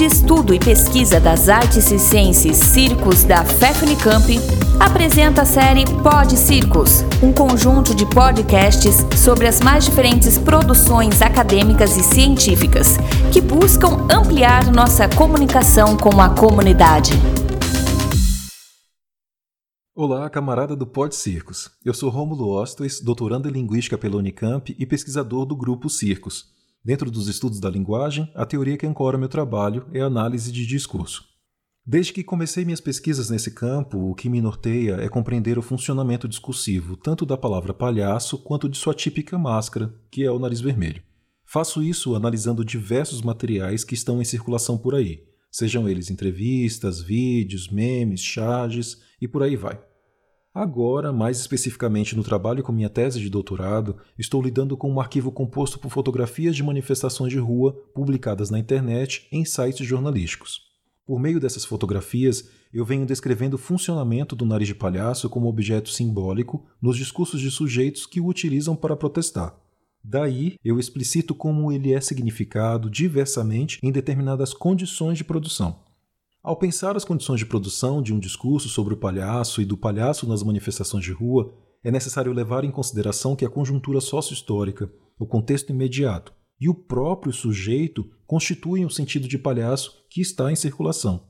[0.00, 4.38] de Estudo e Pesquisa das Artes e Ciências Circos da FEFNICAMP,
[4.80, 11.98] apresenta a série Pod Circos, um conjunto de podcasts sobre as mais diferentes produções acadêmicas
[11.98, 12.96] e científicas
[13.30, 17.12] que buscam ampliar nossa comunicação com a comunidade.
[19.94, 21.70] Olá, camarada do Pod Circos.
[21.84, 26.58] Eu sou Rômulo Ostos, doutorando em Linguística pela Unicamp e pesquisador do Grupo Circos.
[26.82, 30.64] Dentro dos estudos da linguagem, a teoria que ancora meu trabalho é a análise de
[30.64, 31.28] discurso.
[31.84, 36.28] Desde que comecei minhas pesquisas nesse campo, o que me norteia é compreender o funcionamento
[36.28, 41.02] discursivo tanto da palavra palhaço quanto de sua típica máscara, que é o nariz vermelho.
[41.44, 47.68] Faço isso analisando diversos materiais que estão em circulação por aí, sejam eles entrevistas, vídeos,
[47.68, 49.89] memes, charges e por aí vai.
[50.52, 55.30] Agora, mais especificamente no trabalho com minha tese de doutorado, estou lidando com um arquivo
[55.30, 60.68] composto por fotografias de manifestações de rua publicadas na internet em sites jornalísticos.
[61.06, 65.88] Por meio dessas fotografias, eu venho descrevendo o funcionamento do nariz de palhaço como objeto
[65.88, 69.56] simbólico nos discursos de sujeitos que o utilizam para protestar.
[70.02, 75.80] Daí, eu explicito como ele é significado diversamente em determinadas condições de produção.
[76.42, 80.26] Ao pensar as condições de produção de um discurso sobre o palhaço e do palhaço
[80.26, 81.52] nas manifestações de rua,
[81.84, 87.30] é necessário levar em consideração que a conjuntura sócio-histórica, o contexto imediato e o próprio
[87.30, 91.26] sujeito constituem o sentido de palhaço que está em circulação.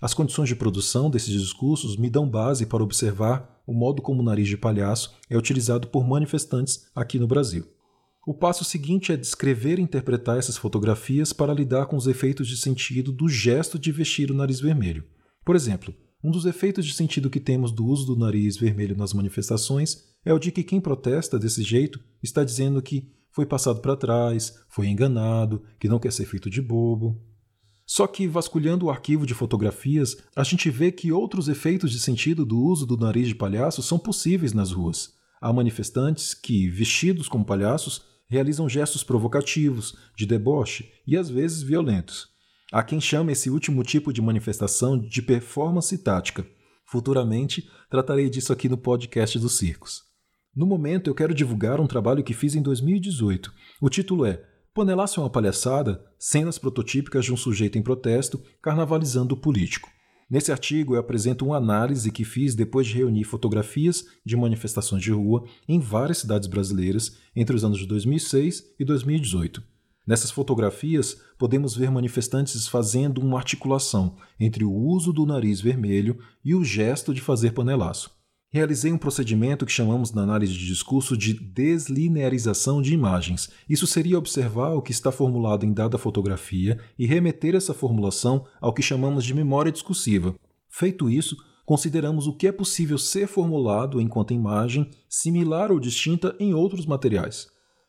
[0.00, 4.24] As condições de produção desses discursos me dão base para observar o modo como o
[4.24, 7.75] nariz de palhaço é utilizado por manifestantes aqui no Brasil.
[8.26, 12.56] O passo seguinte é descrever e interpretar essas fotografias para lidar com os efeitos de
[12.56, 15.04] sentido do gesto de vestir o nariz vermelho.
[15.44, 19.12] Por exemplo, um dos efeitos de sentido que temos do uso do nariz vermelho nas
[19.12, 23.96] manifestações é o de que quem protesta desse jeito está dizendo que foi passado para
[23.96, 27.22] trás, foi enganado, que não quer ser feito de bobo.
[27.86, 32.44] Só que, vasculhando o arquivo de fotografias, a gente vê que outros efeitos de sentido
[32.44, 35.14] do uso do nariz de palhaço são possíveis nas ruas.
[35.40, 42.28] Há manifestantes que, vestidos como palhaços, realizam gestos provocativos, de deboche e às vezes violentos.
[42.72, 46.46] Há quem chame esse último tipo de manifestação de performance tática.
[46.84, 50.02] Futuramente tratarei disso aqui no podcast dos circos.
[50.54, 53.52] No momento eu quero divulgar um trabalho que fiz em 2018.
[53.80, 54.42] O título é
[54.74, 56.04] Panelaço é uma palhaçada?
[56.18, 59.88] Cenas prototípicas de um sujeito em protesto carnavalizando o político.
[60.28, 65.12] Nesse artigo, eu apresento uma análise que fiz depois de reunir fotografias de manifestações de
[65.12, 69.62] rua em várias cidades brasileiras entre os anos de 2006 e 2018.
[70.04, 76.54] Nessas fotografias, podemos ver manifestantes fazendo uma articulação entre o uso do nariz vermelho e
[76.54, 78.15] o gesto de fazer panelaço
[78.50, 83.50] realizei um procedimento que chamamos na análise de discurso de deslinearização de imagens.
[83.68, 88.72] Isso seria observar o que está formulado em dada fotografia e remeter essa formulação ao
[88.72, 90.34] que chamamos de memória discursiva.
[90.68, 96.54] Feito isso, consideramos o que é possível ser formulado enquanto imagem similar ou distinta em
[96.54, 97.48] outros materiais.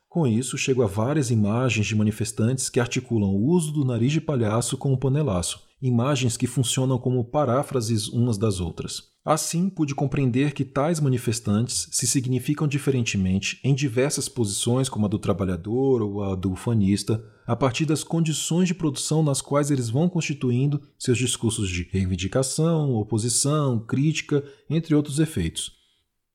[0.09, 4.21] Com isso, chego a várias imagens de manifestantes que articulam o uso do nariz de
[4.21, 9.15] palhaço com o panelaço, imagens que funcionam como paráfrases umas das outras.
[9.29, 15.19] Assim, pude compreender que tais manifestantes se significam diferentemente em diversas posições, como a do
[15.19, 20.07] trabalhador ou a do ufanista, a partir das condições de produção nas quais eles vão
[20.07, 25.73] constituindo seus discursos de reivindicação, oposição, crítica, entre outros efeitos.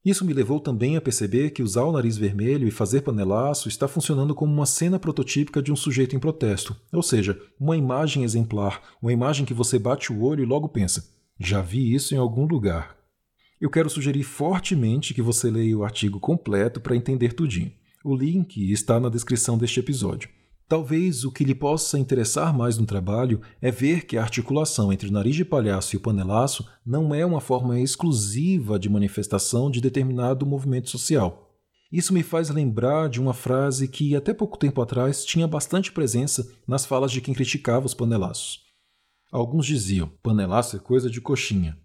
[0.05, 3.89] Isso me levou também a perceber que usar o nariz vermelho e fazer panelaço está
[3.89, 8.83] funcionando como uma cena prototípica de um sujeito em protesto, ou seja, uma imagem exemplar,
[9.01, 12.47] uma imagem que você bate o olho e logo pensa: já vi isso em algum
[12.47, 12.97] lugar.
[13.61, 17.73] Eu quero sugerir fortemente que você leia o artigo completo para entender tudinho.
[18.05, 20.29] O link está na descrição deste episódio.
[20.69, 25.09] Talvez o que lhe possa interessar mais no trabalho é ver que a articulação entre
[25.09, 29.81] o nariz de palhaço e o panelaço não é uma forma exclusiva de manifestação de
[29.81, 31.55] determinado movimento social.
[31.93, 36.51] Isso me faz lembrar de uma frase que até pouco tempo atrás tinha bastante presença
[36.67, 38.72] nas falas de quem criticava os panelaços.
[39.33, 41.79] Alguns diziam: panelaço é coisa de coxinha.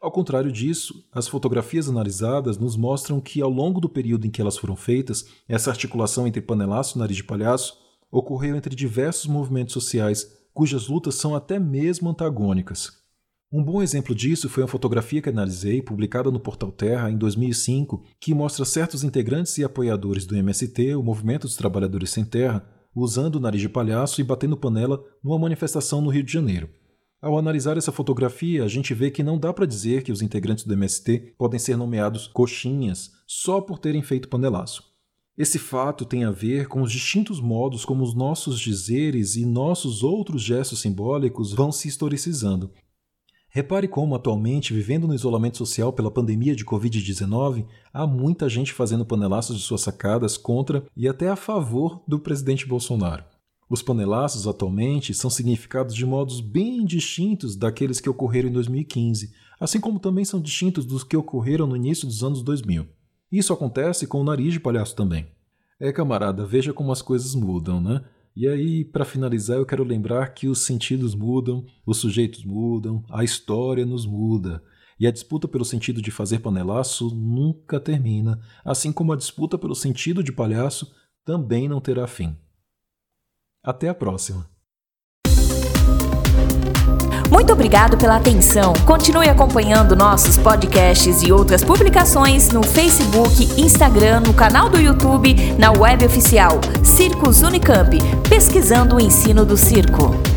[0.00, 4.40] Ao contrário disso, as fotografias analisadas nos mostram que, ao longo do período em que
[4.40, 7.78] elas foram feitas, essa articulação entre panelaço e nariz de palhaço
[8.10, 12.92] ocorreu entre diversos movimentos sociais cujas lutas são até mesmo antagônicas.
[13.52, 18.02] Um bom exemplo disso foi uma fotografia que analisei, publicada no Portal Terra em 2005,
[18.18, 22.64] que mostra certos integrantes e apoiadores do MST, o Movimento dos Trabalhadores Sem Terra,
[22.94, 26.68] usando o nariz de palhaço e batendo panela numa manifestação no Rio de Janeiro.
[27.24, 30.66] Ao analisar essa fotografia, a gente vê que não dá para dizer que os integrantes
[30.66, 34.84] do MST podem ser nomeados coxinhas só por terem feito panelaço.
[35.34, 40.02] Esse fato tem a ver com os distintos modos como os nossos dizeres e nossos
[40.02, 42.70] outros gestos simbólicos vão se historicizando.
[43.48, 49.06] Repare como, atualmente, vivendo no isolamento social pela pandemia de Covid-19, há muita gente fazendo
[49.06, 53.24] panelaços de suas sacadas contra e até a favor do presidente Bolsonaro.
[53.68, 59.80] Os panelaços, atualmente, são significados de modos bem distintos daqueles que ocorreram em 2015, assim
[59.80, 62.86] como também são distintos dos que ocorreram no início dos anos 2000.
[63.32, 65.26] Isso acontece com o nariz de palhaço também.
[65.80, 68.04] É, camarada, veja como as coisas mudam, né?
[68.36, 73.22] E aí, para finalizar, eu quero lembrar que os sentidos mudam, os sujeitos mudam, a
[73.22, 74.62] história nos muda.
[74.98, 79.74] E a disputa pelo sentido de fazer panelaço nunca termina, assim como a disputa pelo
[79.74, 80.92] sentido de palhaço
[81.24, 82.36] também não terá fim.
[83.64, 84.44] Até a próxima!
[87.30, 88.74] Muito obrigado pela atenção.
[88.86, 95.72] Continue acompanhando nossos podcasts e outras publicações no Facebook, Instagram, no canal do YouTube, na
[95.72, 100.33] web oficial Circos Unicamp, pesquisando o ensino do circo.